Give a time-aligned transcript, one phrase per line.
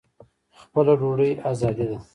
[0.61, 1.97] خپله ډوډۍ ازادي ده.